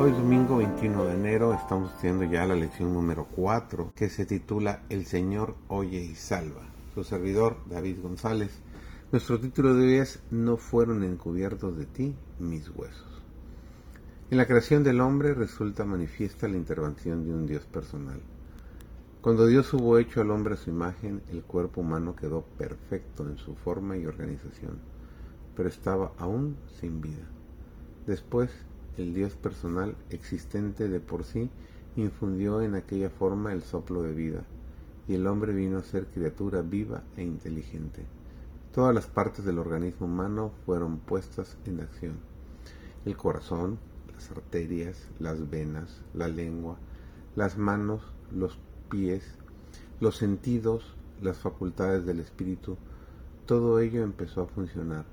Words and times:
Hoy 0.00 0.12
domingo 0.12 0.58
21 0.58 1.06
de 1.06 1.14
enero 1.14 1.52
estamos 1.54 1.90
estudiando 1.90 2.22
ya 2.22 2.46
la 2.46 2.54
lección 2.54 2.94
número 2.94 3.26
4 3.34 3.94
que 3.96 4.08
se 4.08 4.26
titula 4.26 4.84
El 4.90 5.06
Señor 5.06 5.56
oye 5.66 6.00
y 6.00 6.14
salva. 6.14 6.62
Su 6.94 7.02
servidor 7.02 7.56
David 7.68 8.00
González. 8.00 8.60
Nuestro 9.10 9.40
título 9.40 9.74
de 9.74 9.82
hoy 9.82 9.94
es 9.94 10.22
No 10.30 10.56
fueron 10.56 11.02
encubiertos 11.02 11.76
de 11.76 11.86
ti 11.86 12.14
mis 12.38 12.68
huesos. 12.68 13.24
En 14.30 14.38
la 14.38 14.46
creación 14.46 14.84
del 14.84 15.00
hombre 15.00 15.34
resulta 15.34 15.84
manifiesta 15.84 16.46
la 16.46 16.58
intervención 16.58 17.24
de 17.24 17.34
un 17.34 17.48
Dios 17.48 17.66
personal. 17.66 18.20
Cuando 19.20 19.46
Dios 19.48 19.74
hubo 19.74 19.98
hecho 19.98 20.20
al 20.20 20.30
hombre 20.30 20.56
su 20.56 20.70
imagen, 20.70 21.22
el 21.28 21.42
cuerpo 21.42 21.80
humano 21.80 22.14
quedó 22.14 22.42
perfecto 22.56 23.28
en 23.28 23.36
su 23.36 23.56
forma 23.56 23.96
y 23.96 24.06
organización, 24.06 24.78
pero 25.56 25.68
estaba 25.68 26.12
aún 26.18 26.56
sin 26.80 27.00
vida. 27.00 27.26
Después 28.06 28.52
el 28.98 29.14
Dios 29.14 29.34
personal 29.36 29.94
existente 30.10 30.88
de 30.88 30.98
por 30.98 31.22
sí 31.22 31.50
infundió 31.94 32.62
en 32.62 32.74
aquella 32.74 33.10
forma 33.10 33.52
el 33.52 33.62
soplo 33.62 34.02
de 34.02 34.12
vida, 34.12 34.42
y 35.06 35.14
el 35.14 35.26
hombre 35.28 35.54
vino 35.54 35.78
a 35.78 35.84
ser 35.84 36.06
criatura 36.06 36.62
viva 36.62 37.04
e 37.16 37.22
inteligente. 37.22 38.04
Todas 38.74 38.94
las 38.94 39.06
partes 39.06 39.44
del 39.44 39.58
organismo 39.58 40.06
humano 40.06 40.52
fueron 40.66 40.98
puestas 40.98 41.56
en 41.64 41.80
acción. 41.80 42.16
El 43.04 43.16
corazón, 43.16 43.78
las 44.12 44.30
arterias, 44.32 45.08
las 45.20 45.48
venas, 45.48 46.02
la 46.12 46.26
lengua, 46.26 46.76
las 47.36 47.56
manos, 47.56 48.02
los 48.32 48.58
pies, 48.90 49.24
los 50.00 50.16
sentidos, 50.16 50.96
las 51.22 51.38
facultades 51.38 52.04
del 52.04 52.18
espíritu, 52.18 52.76
todo 53.46 53.78
ello 53.78 54.02
empezó 54.02 54.42
a 54.42 54.46
funcionar 54.46 55.04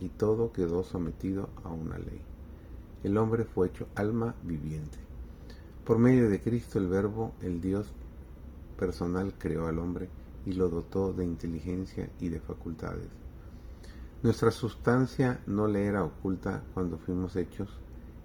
y 0.00 0.08
todo 0.08 0.52
quedó 0.52 0.84
sometido 0.84 1.48
a 1.64 1.70
una 1.70 1.98
ley 1.98 2.31
el 3.02 3.16
hombre 3.18 3.44
fue 3.44 3.68
hecho 3.68 3.88
alma 3.94 4.34
viviente. 4.42 4.98
Por 5.84 5.98
medio 5.98 6.28
de 6.28 6.40
Cristo 6.40 6.78
el 6.78 6.86
Verbo, 6.86 7.32
el 7.40 7.60
Dios 7.60 7.92
personal 8.78 9.34
creó 9.36 9.66
al 9.66 9.78
hombre 9.78 10.08
y 10.46 10.52
lo 10.52 10.68
dotó 10.68 11.12
de 11.12 11.24
inteligencia 11.24 12.10
y 12.20 12.28
de 12.28 12.40
facultades. 12.40 13.08
Nuestra 14.22 14.52
sustancia 14.52 15.40
no 15.46 15.66
le 15.66 15.84
era 15.84 16.04
oculta 16.04 16.62
cuando 16.74 16.98
fuimos 16.98 17.34
hechos 17.34 17.68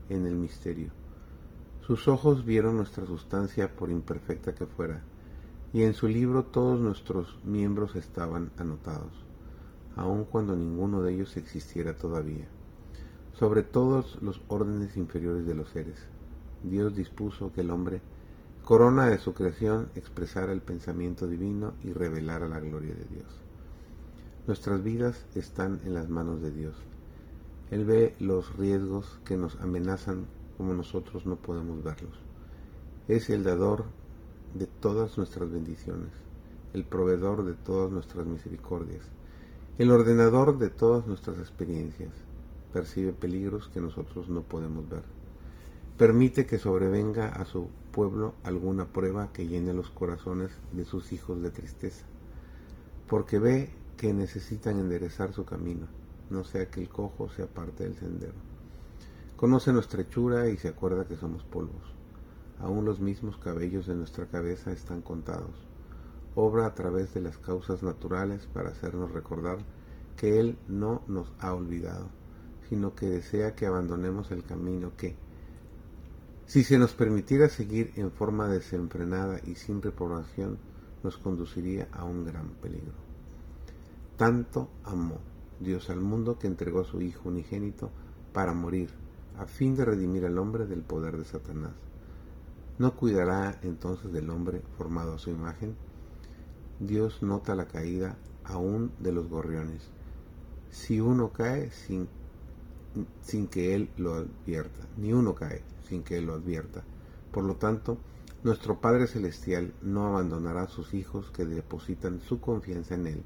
en 0.10 0.28
el 0.28 0.36
misterio. 0.36 0.92
Sus 1.82 2.08
ojos 2.08 2.46
vieron 2.46 2.78
nuestra 2.78 3.06
sustancia 3.06 3.76
por 3.76 3.90
imperfecta 3.90 4.54
que 4.54 4.68
fuera, 4.68 5.02
y 5.74 5.84
en 5.84 5.94
su 5.94 6.08
libro 6.08 6.46
todos 6.46 6.80
nuestros 6.80 7.40
miembros 7.44 7.96
estaban 7.96 8.52
anotados, 8.58 9.26
aun 9.96 10.26
cuando 10.26 10.56
ninguno 10.56 11.02
de 11.02 11.14
ellos 11.14 11.36
existiera 11.38 11.96
todavía 11.96 12.48
sobre 13.38 13.62
todos 13.62 14.18
los 14.22 14.42
órdenes 14.48 14.98
inferiores 14.98 15.46
de 15.46 15.54
los 15.54 15.70
seres. 15.70 15.98
Dios 16.64 16.96
dispuso 16.96 17.52
que 17.54 17.62
el 17.62 17.70
hombre, 17.70 18.02
corona 18.64 19.06
de 19.06 19.20
su 19.20 19.36
creación, 19.36 19.90
expresara 19.94 20.52
el 20.54 20.62
pensamiento 20.62 21.28
divino 21.28 21.74
y 21.84 21.94
revelara 21.94 22.48
la 22.48 22.60
gloria 22.60 22.96
de 22.96 23.06
Dios. 23.06 23.28
Nuestras 24.48 24.84
vidas 24.84 25.24
están 25.36 25.82
en 25.86 25.94
las 25.94 26.10
manos 26.10 26.42
de 26.42 26.50
Dios. 26.50 26.76
Él 27.70 27.86
ve 27.86 28.16
los 28.20 28.58
riesgos 28.58 29.20
que 29.24 29.38
nos 29.38 29.56
amenazan 29.62 30.26
como 30.58 30.74
nosotros 30.74 31.28
no 31.28 31.36
podemos 31.36 31.84
verlos. 31.84 32.18
Es 33.08 33.30
el 33.30 33.44
dador 33.44 33.86
de 34.56 34.66
todas 34.66 35.16
nuestras 35.18 35.52
bendiciones, 35.52 36.12
el 36.74 36.86
proveedor 36.86 37.46
de 37.46 37.54
todas 37.54 37.92
nuestras 37.92 38.26
misericordias, 38.26 39.04
el 39.78 39.92
ordenador 39.92 40.58
de 40.58 40.72
todas 40.72 41.06
nuestras 41.06 41.38
experiencias, 41.38 42.14
percibe 42.74 43.14
peligros 43.14 43.70
que 43.70 43.82
nosotros 43.82 44.30
no 44.30 44.44
podemos 44.44 44.88
ver. 44.90 45.04
Permite 45.98 46.46
que 46.46 46.60
sobrevenga 46.60 47.30
a 47.30 47.46
su 47.46 47.70
pueblo 47.92 48.36
alguna 48.44 48.86
prueba 48.86 49.32
que 49.34 49.48
llene 49.48 49.74
los 49.74 49.90
corazones 49.90 50.52
de 50.72 50.86
sus 50.86 51.12
hijos 51.12 51.42
de 51.42 51.50
tristeza, 51.50 52.06
porque 53.08 53.40
ve 53.40 53.72
que 53.98 54.14
necesitan 54.14 54.80
enderezar 54.80 55.34
su 55.34 55.44
camino, 55.44 55.88
no 56.30 56.44
sea 56.44 56.70
que 56.70 56.82
el 56.82 56.90
cojo 56.90 57.30
sea 57.30 57.48
parte 57.48 57.84
del 57.84 57.96
sendero. 57.96 58.36
Conoce 59.38 59.74
nuestra 59.74 60.02
hechura 60.02 60.50
y 60.50 60.58
se 60.58 60.68
acuerda 60.68 61.08
que 61.08 61.16
somos 61.16 61.44
polvos. 61.44 61.96
Aún 62.60 62.86
los 62.86 63.00
mismos 63.00 63.38
cabellos 63.38 63.88
de 63.88 63.96
nuestra 63.96 64.28
cabeza 64.28 64.72
están 64.72 65.02
contados. 65.02 65.66
Obra 66.36 66.68
a 66.68 66.76
través 66.76 67.14
de 67.14 67.22
las 67.22 67.38
causas 67.38 67.82
naturales 67.82 68.48
para 68.48 68.70
hacernos 68.70 69.12
recordar 69.12 69.58
que 70.16 70.40
Él 70.40 70.58
no 70.68 71.02
nos 71.08 71.32
ha 71.40 71.54
olvidado 71.54 72.10
sino 72.70 72.96
que 72.96 73.08
desea 73.08 73.56
que 73.56 73.66
abandonemos 73.66 74.32
el 74.32 74.44
camino 74.44 74.92
que, 74.98 75.16
si 76.46 76.64
se 76.64 76.78
nos 76.78 76.94
permitiera 76.94 77.50
seguir 77.50 77.92
en 77.96 78.12
forma 78.12 78.48
desenfrenada 78.48 79.40
y 79.46 79.56
sin 79.56 79.82
reprobación, 79.82 80.58
nos 81.04 81.18
conduciría 81.18 81.88
a 81.92 82.04
un 82.06 82.26
gran 82.26 82.50
peligro. 82.62 82.94
Tanto 84.18 84.70
amó 84.84 85.20
Dios 85.60 85.90
al 85.90 86.02
mundo 86.02 86.40
que 86.40 86.48
entregó 86.48 86.82
a 86.82 86.86
su 86.86 87.02
Hijo 87.02 87.30
unigénito 87.30 87.92
para 88.34 88.54
morir, 88.54 88.92
a 89.38 89.46
fin 89.46 89.76
de 89.76 89.86
redimir 89.86 90.26
al 90.26 90.38
hombre 90.38 90.66
del 90.66 90.82
poder 90.82 91.18
de 91.18 91.26
Satanás. 91.26 91.74
¿No 92.80 92.96
cuidará 92.96 93.60
entonces 93.64 94.12
del 94.12 94.30
hombre 94.30 94.62
formado 94.78 95.16
a 95.16 95.20
su 95.20 95.30
imagen? 95.30 95.76
Dios 96.80 97.24
nota 97.24 97.56
la 97.56 97.68
caída 97.68 98.18
aún 98.44 98.92
de 99.00 99.12
los 99.12 99.28
gorriones. 99.28 99.90
Si 100.70 101.02
uno 101.02 101.32
cae 101.32 101.72
sin 101.72 102.08
sin 103.22 103.48
que 103.48 103.76
Él 103.76 103.90
lo 103.98 104.16
advierta. 104.16 104.88
Ni 104.98 105.14
uno 105.14 105.36
cae 105.36 105.62
sin 105.88 106.04
que 106.04 106.18
Él 106.18 106.26
lo 106.26 106.34
advierta. 106.34 106.84
Por 107.32 107.44
lo 107.44 107.56
tanto, 107.56 107.98
nuestro 108.44 108.80
Padre 108.80 109.08
Celestial 109.08 109.74
no 109.82 110.08
abandonará 110.08 110.64
a 110.64 110.70
sus 110.70 110.94
hijos 110.94 111.32
que 111.32 111.46
depositan 111.46 112.22
su 112.22 112.40
confianza 112.40 112.96
en 112.96 113.08
Él 113.08 113.24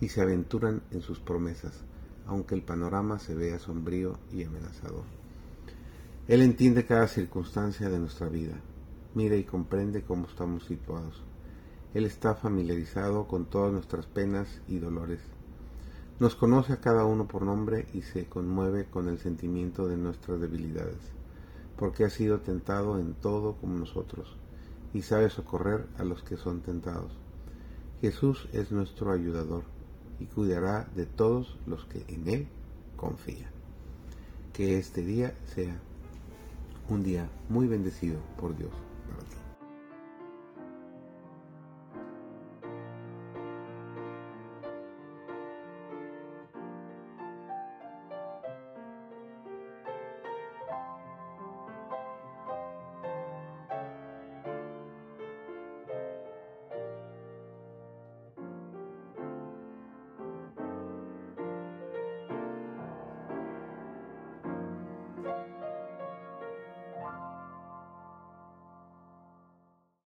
y 0.00 0.08
se 0.08 0.20
aventuran 0.20 0.82
en 0.90 1.02
sus 1.02 1.20
promesas, 1.20 1.84
aunque 2.26 2.54
el 2.54 2.62
panorama 2.62 3.18
se 3.18 3.34
vea 3.34 3.58
sombrío 3.58 4.18
y 4.32 4.44
amenazador. 4.44 5.04
Él 6.28 6.42
entiende 6.42 6.86
cada 6.86 7.06
circunstancia 7.06 7.88
de 7.88 7.98
nuestra 7.98 8.28
vida, 8.28 8.54
mira 9.14 9.36
y 9.36 9.44
comprende 9.44 10.02
cómo 10.02 10.26
estamos 10.26 10.64
situados. 10.64 11.22
Él 11.94 12.04
está 12.04 12.34
familiarizado 12.34 13.26
con 13.26 13.46
todas 13.46 13.72
nuestras 13.72 14.06
penas 14.06 14.60
y 14.68 14.78
dolores 14.78 15.20
nos 16.18 16.34
conoce 16.34 16.72
a 16.72 16.80
cada 16.80 17.04
uno 17.04 17.26
por 17.26 17.42
nombre 17.42 17.86
y 17.92 18.02
se 18.02 18.26
conmueve 18.26 18.86
con 18.86 19.08
el 19.08 19.18
sentimiento 19.18 19.86
de 19.86 19.96
nuestras 19.96 20.40
debilidades, 20.40 21.12
porque 21.76 22.04
ha 22.04 22.10
sido 22.10 22.40
tentado 22.40 22.98
en 22.98 23.14
todo 23.14 23.56
como 23.56 23.78
nosotros, 23.78 24.36
y 24.94 25.02
sabe 25.02 25.28
socorrer 25.28 25.86
a 25.98 26.04
los 26.04 26.22
que 26.22 26.36
son 26.36 26.60
tentados. 26.62 27.12
Jesús 28.00 28.48
es 28.52 28.72
nuestro 28.72 29.12
ayudador 29.12 29.64
y 30.18 30.26
cuidará 30.26 30.88
de 30.94 31.06
todos 31.06 31.58
los 31.66 31.84
que 31.84 32.04
en 32.08 32.28
Él 32.28 32.48
confían. 32.96 33.50
Que 34.52 34.78
este 34.78 35.02
día 35.02 35.34
sea 35.54 35.78
un 36.88 37.02
día 37.02 37.28
muy 37.48 37.66
bendecido 37.66 38.18
por 38.40 38.56
Dios 38.56 38.72
para 39.10 39.22
ti. 39.28 39.45